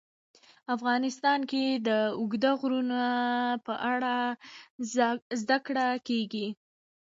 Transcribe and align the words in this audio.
افغانستان 0.75 1.39
کې 1.51 1.63
د 1.87 1.89
اوږده 2.19 2.51
غرونه 2.59 3.01
په 3.65 3.73
اړه 3.93 4.15
زده 5.41 5.57
کړه 5.65 5.87
کېږي. 6.07 6.47